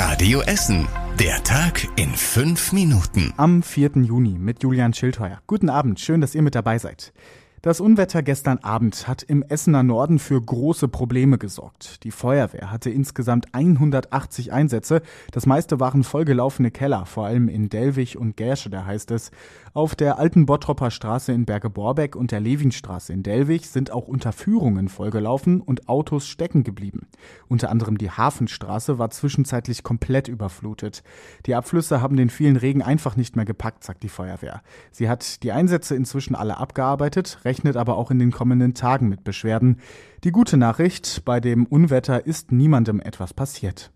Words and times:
Radio 0.00 0.42
Essen. 0.42 0.86
Der 1.18 1.42
Tag 1.42 1.88
in 1.96 2.10
fünf 2.14 2.72
Minuten. 2.72 3.34
Am 3.36 3.64
4. 3.64 3.90
Juni 3.96 4.38
mit 4.38 4.62
Julian 4.62 4.94
Schildheuer. 4.94 5.40
Guten 5.48 5.68
Abend, 5.68 5.98
schön, 5.98 6.20
dass 6.20 6.36
ihr 6.36 6.42
mit 6.42 6.54
dabei 6.54 6.78
seid. 6.78 7.12
Das 7.60 7.80
Unwetter 7.80 8.22
gestern 8.22 8.58
Abend 8.58 9.08
hat 9.08 9.24
im 9.24 9.42
Essener 9.42 9.82
Norden 9.82 10.20
für 10.20 10.40
große 10.40 10.86
Probleme 10.86 11.38
gesorgt. 11.38 12.04
Die 12.04 12.12
Feuerwehr 12.12 12.70
hatte 12.70 12.88
insgesamt 12.88 13.52
180 13.52 14.52
Einsätze. 14.52 15.02
Das 15.32 15.44
meiste 15.44 15.80
waren 15.80 16.04
vollgelaufene 16.04 16.70
Keller, 16.70 17.04
vor 17.04 17.26
allem 17.26 17.48
in 17.48 17.68
Delwig 17.68 18.16
und 18.16 18.36
Gersche, 18.36 18.70
da 18.70 18.84
heißt 18.86 19.10
es. 19.10 19.32
Auf 19.74 19.96
der 19.96 20.18
alten 20.18 20.46
Bottropper 20.46 20.92
Straße 20.92 21.32
in 21.32 21.46
Berge-Borbeck 21.46 22.14
und 22.14 22.30
der 22.30 22.40
Lewinstraße 22.40 23.12
in 23.12 23.24
Delwig 23.24 23.66
sind 23.66 23.90
auch 23.90 24.06
Unterführungen 24.06 24.88
vollgelaufen 24.88 25.60
und 25.60 25.88
Autos 25.88 26.28
stecken 26.28 26.62
geblieben. 26.62 27.08
Unter 27.48 27.70
anderem 27.70 27.98
die 27.98 28.10
Hafenstraße 28.10 28.98
war 28.98 29.10
zwischenzeitlich 29.10 29.82
komplett 29.82 30.28
überflutet. 30.28 31.02
Die 31.46 31.56
Abflüsse 31.56 32.00
haben 32.00 32.16
den 32.16 32.30
vielen 32.30 32.56
Regen 32.56 32.82
einfach 32.82 33.16
nicht 33.16 33.34
mehr 33.34 33.44
gepackt, 33.44 33.82
sagt 33.82 34.04
die 34.04 34.08
Feuerwehr. 34.08 34.62
Sie 34.92 35.08
hat 35.08 35.42
die 35.42 35.52
Einsätze 35.52 35.96
inzwischen 35.96 36.36
alle 36.36 36.56
abgearbeitet, 36.58 37.38
rechnet 37.48 37.78
aber 37.78 37.96
auch 37.96 38.10
in 38.10 38.18
den 38.18 38.30
kommenden 38.30 38.74
Tagen 38.74 39.08
mit 39.08 39.24
Beschwerden. 39.24 39.78
Die 40.22 40.32
gute 40.32 40.58
Nachricht, 40.58 41.22
bei 41.24 41.40
dem 41.40 41.64
Unwetter 41.64 42.26
ist 42.26 42.52
niemandem 42.52 43.00
etwas 43.00 43.32
passiert. 43.32 43.90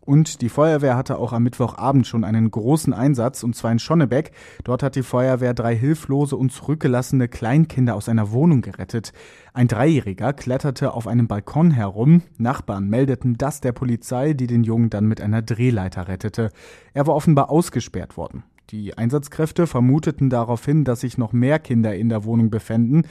Und 0.00 0.40
die 0.40 0.48
Feuerwehr 0.48 0.96
hatte 0.96 1.18
auch 1.18 1.34
am 1.34 1.42
Mittwochabend 1.42 2.06
schon 2.06 2.24
einen 2.24 2.50
großen 2.50 2.94
Einsatz, 2.94 3.44
und 3.44 3.54
zwar 3.54 3.70
in 3.70 3.78
Schonnebeck. 3.78 4.32
Dort 4.64 4.82
hat 4.82 4.96
die 4.96 5.02
Feuerwehr 5.02 5.52
drei 5.52 5.76
hilflose 5.76 6.34
und 6.34 6.50
zurückgelassene 6.50 7.28
Kleinkinder 7.28 7.94
aus 7.94 8.08
einer 8.08 8.32
Wohnung 8.32 8.62
gerettet. 8.62 9.12
Ein 9.52 9.68
Dreijähriger 9.68 10.32
kletterte 10.32 10.94
auf 10.94 11.06
einem 11.06 11.28
Balkon 11.28 11.70
herum. 11.70 12.22
Nachbarn 12.38 12.88
meldeten 12.88 13.36
das 13.36 13.60
der 13.60 13.72
Polizei, 13.72 14.32
die 14.32 14.46
den 14.46 14.64
Jungen 14.64 14.88
dann 14.88 15.04
mit 15.04 15.20
einer 15.20 15.42
Drehleiter 15.42 16.08
rettete. 16.08 16.50
Er 16.94 17.06
war 17.06 17.14
offenbar 17.14 17.50
ausgesperrt 17.50 18.16
worden. 18.16 18.42
Die 18.72 18.96
Einsatzkräfte 18.96 19.66
vermuteten 19.66 20.30
daraufhin, 20.30 20.84
dass 20.84 21.00
sich 21.00 21.18
noch 21.18 21.34
mehr 21.34 21.58
Kinder 21.58 21.94
in 21.94 22.08
der 22.08 22.24
Wohnung 22.24 22.48
befänden. 22.48 23.06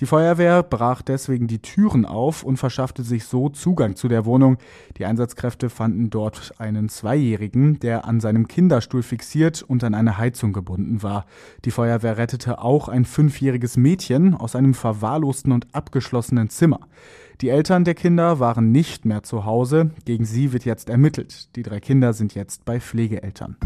Die 0.00 0.06
Feuerwehr 0.06 0.64
brach 0.64 1.02
deswegen 1.02 1.46
die 1.46 1.60
Türen 1.60 2.04
auf 2.04 2.42
und 2.42 2.56
verschaffte 2.56 3.04
sich 3.04 3.26
so 3.26 3.48
Zugang 3.48 3.94
zu 3.94 4.08
der 4.08 4.24
Wohnung. 4.24 4.58
Die 4.98 5.04
Einsatzkräfte 5.04 5.70
fanden 5.70 6.10
dort 6.10 6.54
einen 6.58 6.88
Zweijährigen, 6.88 7.78
der 7.78 8.06
an 8.06 8.18
seinem 8.18 8.48
Kinderstuhl 8.48 9.04
fixiert 9.04 9.62
und 9.62 9.84
an 9.84 9.94
eine 9.94 10.18
Heizung 10.18 10.52
gebunden 10.52 11.04
war. 11.04 11.26
Die 11.64 11.70
Feuerwehr 11.70 12.18
rettete 12.18 12.60
auch 12.60 12.88
ein 12.88 13.04
fünfjähriges 13.04 13.76
Mädchen 13.76 14.34
aus 14.34 14.56
einem 14.56 14.74
verwahrlosten 14.74 15.52
und 15.52 15.72
abgeschlossenen 15.72 16.50
Zimmer. 16.50 16.80
Die 17.40 17.50
Eltern 17.50 17.84
der 17.84 17.94
Kinder 17.94 18.40
waren 18.40 18.72
nicht 18.72 19.04
mehr 19.04 19.22
zu 19.22 19.44
Hause. 19.44 19.92
Gegen 20.04 20.24
sie 20.24 20.52
wird 20.52 20.64
jetzt 20.64 20.90
ermittelt. 20.90 21.54
Die 21.54 21.62
drei 21.62 21.78
Kinder 21.78 22.14
sind 22.14 22.34
jetzt 22.34 22.64
bei 22.64 22.80
Pflegeeltern. 22.80 23.56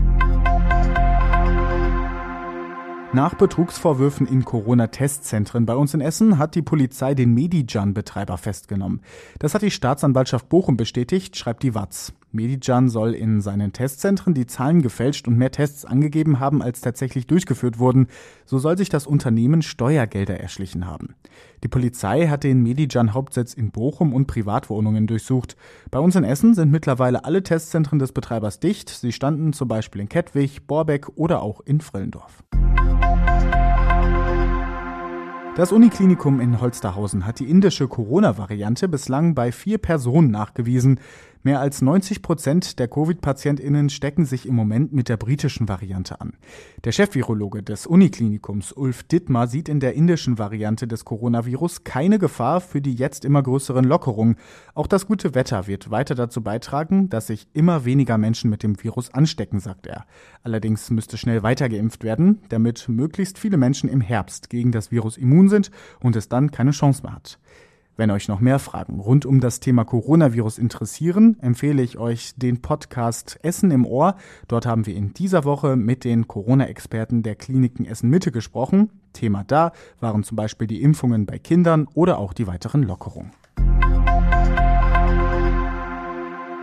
Nach 3.15 3.33
Betrugsvorwürfen 3.33 4.27
in 4.27 4.45
Corona-Testzentren 4.45 5.65
bei 5.65 5.75
uns 5.75 5.95
in 5.95 6.03
Essen 6.03 6.37
hat 6.37 6.55
die 6.55 6.61
Polizei 6.61 7.15
den 7.15 7.33
Medijan-Betreiber 7.33 8.37
festgenommen. 8.37 9.01
Das 9.39 9.55
hat 9.55 9.63
die 9.63 9.71
Staatsanwaltschaft 9.71 10.51
Bochum 10.51 10.77
bestätigt, 10.77 11.35
schreibt 11.35 11.63
die 11.63 11.75
Watz. 11.75 12.13
Medijan 12.33 12.91
soll 12.91 13.15
in 13.15 13.41
seinen 13.41 13.73
Testzentren 13.73 14.35
die 14.35 14.47
Zahlen 14.47 14.83
gefälscht 14.83 15.27
und 15.27 15.39
mehr 15.39 15.51
Tests 15.51 15.87
angegeben 15.87 16.39
haben, 16.39 16.61
als 16.61 16.83
tatsächlich 16.83 17.27
durchgeführt 17.27 17.79
wurden. 17.79 18.09
So 18.45 18.59
soll 18.59 18.77
sich 18.77 18.91
das 18.91 19.07
Unternehmen 19.07 19.63
Steuergelder 19.63 20.39
erschlichen 20.39 20.87
haben. 20.87 21.15
Die 21.65 21.69
Polizei 21.69 22.27
hat 22.27 22.45
den 22.45 22.63
Medijan 22.63 23.15
Hauptsitz 23.15 23.55
in 23.55 23.71
Bochum 23.71 24.13
und 24.13 24.27
Privatwohnungen 24.27 25.07
durchsucht. 25.07 25.57
Bei 25.91 25.99
uns 25.99 26.15
in 26.15 26.25
Essen 26.25 26.53
sind 26.53 26.71
mittlerweile 26.71 27.25
alle 27.25 27.43
Testzentren 27.43 27.99
des 27.99 28.13
Betreibers 28.13 28.61
dicht. 28.61 28.91
Sie 28.91 29.13
standen 29.13 29.55
zum 29.55 29.67
Beispiel 29.67 30.03
in 30.03 30.11
Kettwig, 30.11 30.67
Borbeck 30.67 31.09
oder 31.17 31.41
auch 31.41 31.63
in 31.63 31.81
Frillendorf. 31.81 32.45
Das 35.59 35.73
Uniklinikum 35.73 36.39
in 36.39 36.61
Holsterhausen 36.61 37.27
hat 37.27 37.41
die 37.41 37.51
indische 37.51 37.89
Corona-Variante 37.89 38.87
bislang 38.87 39.35
bei 39.35 39.51
vier 39.51 39.79
Personen 39.79 40.31
nachgewiesen. 40.31 41.01
Mehr 41.43 41.61
als 41.61 41.83
90 41.83 42.21
Prozent 42.21 42.79
der 42.81 42.89
Covid-PatientInnen 42.89 43.91
stecken 43.91 44.25
sich 44.25 44.47
im 44.47 44.57
Moment 44.57 44.93
mit 44.93 45.09
der 45.09 45.17
britischen 45.17 45.69
Variante 45.69 46.21
an. 46.21 46.33
Der 46.85 46.91
Chefvirologe 46.91 47.63
des 47.63 47.87
Uniklinikums, 47.87 48.73
Ulf 48.73 49.05
Dittmar, 49.05 49.47
sieht 49.47 49.69
in 49.69 49.79
der 49.79 49.95
indischen 49.95 50.39
Variante 50.39 50.89
des 50.89 51.05
Coronavirus 51.05 51.85
keine 51.85 52.19
Gefahr 52.19 52.61
für 52.61 52.81
die 52.81 52.95
jetzt 52.95 53.25
immer 53.25 53.43
größeren 53.43 53.85
Lockerungen. 53.85 54.37
Auch 54.75 54.89
das 54.89 55.07
gute 55.07 55.35
Wetter 55.37 55.69
wird 55.69 55.93
weiter 55.93 56.17
dazu 56.17 56.43
beitragen, 56.43 57.09
dass 57.09 57.29
sich 57.29 57.47
immer 57.53 57.85
weniger 57.85 58.19
Menschen 58.19 58.51
mit 58.51 58.65
dem 58.65 58.83
Virus 58.83 59.15
anstecken, 59.15 59.61
sagt 59.61 59.87
er. 59.87 60.07
Allerdings 60.43 60.91
müsste 60.91 61.19
schnell 61.19 61.45
weitergeimpft 61.45 62.03
werden, 62.03 62.41
damit 62.49 62.89
möglichst 62.89 63.39
viele 63.39 63.59
Menschen 63.59 63.89
im 63.89 64.01
Herbst 64.01 64.51
gegen 64.51 64.73
das 64.73 64.91
Virus 64.91 65.17
immun 65.17 65.49
sind 65.49 65.71
und 66.01 66.17
es 66.17 66.29
dann 66.29 66.51
keine 66.51 66.73
Chance 66.73 67.03
mehr 67.05 67.15
hat. 67.15 67.39
Wenn 67.99 68.13
euch 68.13 68.29
noch 68.29 68.39
mehr 68.39 68.61
Fragen 68.61 69.01
rund 69.01 69.27
um 69.27 69.41
das 69.41 69.59
Thema 69.59 69.85
Coronavirus 69.85 70.59
interessieren, 70.59 71.37
empfehle 71.41 71.83
ich 71.83 71.99
euch 71.99 72.33
den 72.37 72.63
Podcast 72.63 73.41
Essen 73.43 73.73
im 73.73 73.85
Ohr. 73.85 74.15
Dort 74.47 74.67
haben 74.67 74.87
wir 74.87 74.95
in 74.95 75.15
dieser 75.15 75.43
Woche 75.43 75.75
mit 75.75 76.05
den 76.05 76.29
Corona-Experten 76.29 77.25
der 77.25 77.35
Kliniken 77.35 77.85
Essen 77.85 78.09
Mitte 78.09 78.31
gesprochen. 78.31 78.91
Thema 79.15 79.43
da 79.43 79.73
waren 79.99 80.23
zum 80.23 80.37
Beispiel 80.37 80.69
die 80.69 80.81
Impfungen 80.81 81.27
bei 81.27 81.41
Kindern 81.41 81.89
oder 81.93 82.19
auch 82.19 82.35
die 82.35 82.47
weiteren 82.47 82.85
Lockerungen. 82.85 83.33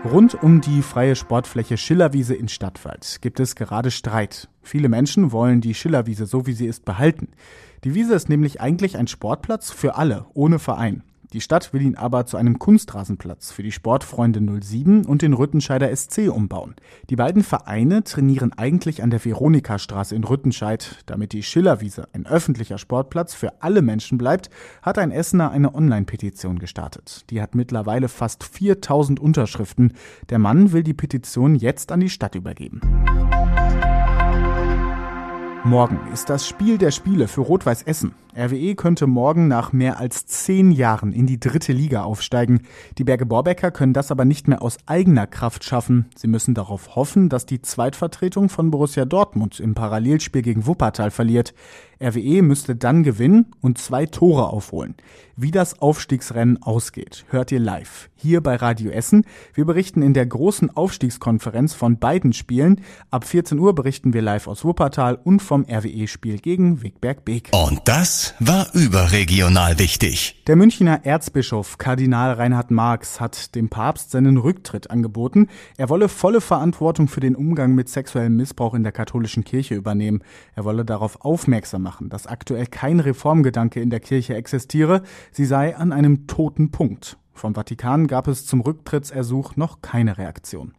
Rund 0.05 0.41
um 0.41 0.61
die 0.61 0.81
freie 0.81 1.17
Sportfläche 1.17 1.75
Schillerwiese 1.75 2.33
in 2.33 2.47
Stadtwald 2.47 3.17
gibt 3.19 3.41
es 3.41 3.55
gerade 3.55 3.91
Streit. 3.91 4.47
Viele 4.61 4.87
Menschen 4.87 5.33
wollen 5.33 5.59
die 5.59 5.73
Schillerwiese 5.73 6.27
so 6.27 6.47
wie 6.47 6.53
sie 6.53 6.67
ist 6.67 6.85
behalten. 6.85 7.27
Die 7.83 7.93
Wiese 7.93 8.15
ist 8.15 8.29
nämlich 8.29 8.61
eigentlich 8.61 8.95
ein 8.95 9.07
Sportplatz 9.07 9.69
für 9.69 9.97
alle, 9.97 10.27
ohne 10.33 10.59
Verein. 10.59 11.03
Die 11.35 11.41
Stadt 11.41 11.73
will 11.73 11.81
ihn 11.81 11.95
aber 11.95 12.25
zu 12.25 12.37
einem 12.37 12.59
Kunstrasenplatz 12.59 13.51
für 13.51 13.61
die 13.61 13.73
Sportfreunde 13.73 14.39
07 14.61 15.05
und 15.05 15.21
den 15.21 15.33
Rüttenscheider 15.33 15.93
SC 15.93 16.29
umbauen. 16.29 16.75
Die 17.09 17.17
beiden 17.17 17.43
Vereine 17.43 18.05
trainieren 18.05 18.53
eigentlich 18.53 19.03
an 19.03 19.09
der 19.09 19.19
Veronikastraße 19.19 20.15
in 20.15 20.23
Rüttenscheid. 20.23 21.03
Damit 21.07 21.33
die 21.33 21.43
Schillerwiese 21.43 22.07
ein 22.13 22.25
öffentlicher 22.25 22.77
Sportplatz 22.77 23.33
für 23.33 23.61
alle 23.61 23.81
Menschen 23.81 24.17
bleibt, 24.17 24.49
hat 24.81 24.97
ein 24.97 25.11
Essener 25.11 25.51
eine 25.51 25.75
Online-Petition 25.75 26.57
gestartet. 26.57 27.29
Die 27.29 27.41
hat 27.41 27.53
mittlerweile 27.53 28.07
fast 28.07 28.45
4000 28.45 29.19
Unterschriften. 29.19 29.91
Der 30.29 30.39
Mann 30.39 30.71
will 30.71 30.83
die 30.83 30.93
Petition 30.93 31.55
jetzt 31.55 31.91
an 31.91 31.99
die 31.99 32.09
Stadt 32.09 32.35
übergeben. 32.35 32.79
Morgen 35.65 35.99
ist 36.13 36.29
das 36.29 36.47
Spiel 36.47 36.77
der 36.77 36.91
Spiele 36.91 37.27
für 37.27 37.41
Rot-Weiß 37.41 37.83
Essen. 37.83 38.13
RWE 38.37 38.75
könnte 38.75 39.07
morgen 39.07 39.47
nach 39.47 39.71
mehr 39.71 39.97
als 39.97 40.25
zehn 40.25 40.71
Jahren 40.71 41.13
in 41.13 41.25
die 41.25 41.39
dritte 41.39 41.71
Liga 41.71 42.03
aufsteigen. 42.03 42.63
Die 42.97 43.05
Berge 43.05 43.25
Borbecker 43.25 43.71
können 43.71 43.93
das 43.93 44.11
aber 44.11 44.25
nicht 44.25 44.49
mehr 44.49 44.61
aus 44.61 44.77
eigener 44.85 45.25
Kraft 45.25 45.63
schaffen. 45.63 46.07
Sie 46.15 46.27
müssen 46.27 46.53
darauf 46.53 46.95
hoffen, 46.95 47.29
dass 47.29 47.45
die 47.45 47.61
Zweitvertretung 47.61 48.49
von 48.49 48.71
Borussia 48.71 49.05
Dortmund 49.05 49.59
im 49.61 49.73
Parallelspiel 49.73 50.41
gegen 50.41 50.67
Wuppertal 50.67 51.11
verliert. 51.11 51.53
RWE 52.01 52.41
müsste 52.41 52.75
dann 52.75 53.03
gewinnen 53.03 53.53
und 53.61 53.77
zwei 53.77 54.05
Tore 54.05 54.49
aufholen. 54.49 54.95
Wie 55.37 55.51
das 55.51 55.81
Aufstiegsrennen 55.81 56.61
ausgeht, 56.61 57.25
hört 57.29 57.51
ihr 57.53 57.59
live 57.59 58.09
hier 58.15 58.41
bei 58.41 58.55
Radio 58.55 58.89
Essen. 58.89 59.25
Wir 59.53 59.65
berichten 59.65 60.01
in 60.01 60.13
der 60.13 60.25
großen 60.25 60.75
Aufstiegskonferenz 60.75 61.73
von 61.73 61.99
beiden 61.99 62.33
Spielen. 62.33 62.81
Ab 63.11 63.23
14 63.23 63.59
Uhr 63.59 63.75
berichten 63.75 64.13
wir 64.13 64.21
live 64.21 64.47
aus 64.47 64.65
Wuppertal 64.65 65.19
und 65.23 65.41
vom 65.41 65.63
RWE-Spiel 65.69 66.39
gegen 66.39 66.81
Wigberg 66.81 67.23
Beek. 67.23 67.51
Und 67.53 67.81
das 67.85 68.24
war 68.39 68.67
überregional 68.73 69.77
wichtig. 69.77 70.43
Der 70.47 70.55
Münchner 70.55 71.01
Erzbischof 71.03 71.77
Kardinal 71.77 72.33
Reinhard 72.33 72.71
Marx 72.71 73.19
hat 73.19 73.55
dem 73.55 73.69
Papst 73.69 74.11
seinen 74.11 74.37
Rücktritt 74.37 74.89
angeboten. 74.89 75.47
Er 75.77 75.89
wolle 75.89 76.09
volle 76.09 76.41
Verantwortung 76.41 77.07
für 77.07 77.19
den 77.19 77.35
Umgang 77.35 77.75
mit 77.75 77.89
sexuellem 77.89 78.35
Missbrauch 78.35 78.73
in 78.73 78.83
der 78.83 78.91
katholischen 78.91 79.43
Kirche 79.43 79.75
übernehmen. 79.75 80.23
Er 80.55 80.65
wolle 80.65 80.85
darauf 80.85 81.23
aufmerksam 81.25 81.83
machen, 81.83 82.09
dass 82.09 82.27
aktuell 82.27 82.67
kein 82.67 82.99
Reformgedanke 82.99 83.81
in 83.81 83.89
der 83.89 83.99
Kirche 83.99 84.35
existiere, 84.35 85.03
sie 85.31 85.45
sei 85.45 85.75
an 85.75 85.91
einem 85.91 86.27
toten 86.27 86.71
Punkt. 86.71 87.17
Vom 87.33 87.53
Vatikan 87.53 88.07
gab 88.07 88.27
es 88.27 88.45
zum 88.45 88.61
Rücktrittsersuch 88.61 89.55
noch 89.55 89.81
keine 89.81 90.17
Reaktion. 90.17 90.73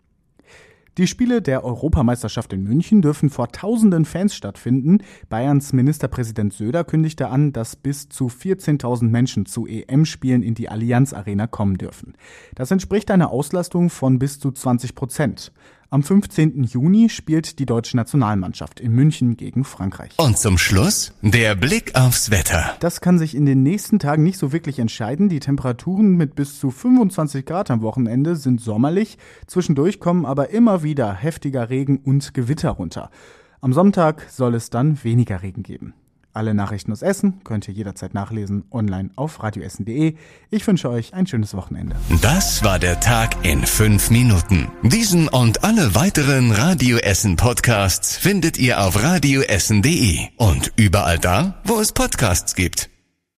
Die 0.98 1.06
Spiele 1.06 1.42
der 1.42 1.62
Europameisterschaft 1.62 2.54
in 2.54 2.62
München 2.62 3.02
dürfen 3.02 3.28
vor 3.28 3.52
tausenden 3.52 4.06
Fans 4.06 4.34
stattfinden. 4.34 5.02
Bayerns 5.28 5.74
Ministerpräsident 5.74 6.54
Söder 6.54 6.84
kündigte 6.84 7.28
an, 7.28 7.52
dass 7.52 7.76
bis 7.76 8.08
zu 8.08 8.28
14.000 8.28 9.04
Menschen 9.10 9.44
zu 9.44 9.66
EM-Spielen 9.66 10.42
in 10.42 10.54
die 10.54 10.70
Allianz 10.70 11.12
Arena 11.12 11.46
kommen 11.46 11.76
dürfen. 11.76 12.14
Das 12.54 12.70
entspricht 12.70 13.10
einer 13.10 13.30
Auslastung 13.30 13.90
von 13.90 14.18
bis 14.18 14.40
zu 14.40 14.50
20 14.50 14.94
Prozent. 14.94 15.52
Am 15.96 16.02
15. 16.02 16.64
Juni 16.64 17.08
spielt 17.08 17.58
die 17.58 17.64
deutsche 17.64 17.96
Nationalmannschaft 17.96 18.80
in 18.80 18.92
München 18.92 19.38
gegen 19.38 19.64
Frankreich. 19.64 20.12
Und 20.18 20.36
zum 20.36 20.58
Schluss 20.58 21.14
der 21.22 21.54
Blick 21.54 21.94
aufs 21.94 22.30
Wetter. 22.30 22.74
Das 22.80 23.00
kann 23.00 23.18
sich 23.18 23.34
in 23.34 23.46
den 23.46 23.62
nächsten 23.62 23.98
Tagen 23.98 24.22
nicht 24.22 24.36
so 24.36 24.52
wirklich 24.52 24.78
entscheiden. 24.78 25.30
Die 25.30 25.40
Temperaturen 25.40 26.14
mit 26.18 26.34
bis 26.34 26.60
zu 26.60 26.70
25 26.70 27.46
Grad 27.46 27.70
am 27.70 27.80
Wochenende 27.80 28.36
sind 28.36 28.60
sommerlich. 28.60 29.16
Zwischendurch 29.46 29.98
kommen 29.98 30.26
aber 30.26 30.50
immer 30.50 30.82
wieder 30.82 31.14
heftiger 31.14 31.70
Regen 31.70 31.96
und 31.96 32.34
Gewitter 32.34 32.72
runter. 32.72 33.08
Am 33.62 33.72
Sonntag 33.72 34.26
soll 34.28 34.54
es 34.54 34.68
dann 34.68 35.02
weniger 35.02 35.40
Regen 35.40 35.62
geben. 35.62 35.94
Alle 36.36 36.52
Nachrichten 36.52 36.92
aus 36.92 37.00
Essen 37.00 37.40
könnt 37.44 37.66
ihr 37.66 37.72
jederzeit 37.72 38.12
nachlesen 38.12 38.64
online 38.70 39.08
auf 39.16 39.42
radioessen.de. 39.42 40.16
Ich 40.50 40.66
wünsche 40.66 40.90
euch 40.90 41.14
ein 41.14 41.26
schönes 41.26 41.54
Wochenende. 41.54 41.96
Das 42.20 42.62
war 42.62 42.78
der 42.78 43.00
Tag 43.00 43.42
in 43.42 43.64
fünf 43.64 44.10
Minuten. 44.10 44.68
Diesen 44.82 45.28
und 45.28 45.64
alle 45.64 45.94
weiteren 45.94 46.52
Radio 46.52 46.98
Essen 46.98 47.36
Podcasts 47.36 48.18
findet 48.18 48.58
ihr 48.58 48.82
auf 48.82 49.02
radioessen.de 49.02 50.28
und 50.36 50.72
überall 50.76 51.18
da, 51.18 51.54
wo 51.64 51.80
es 51.80 51.92
Podcasts 51.92 52.54
gibt. 52.54 52.90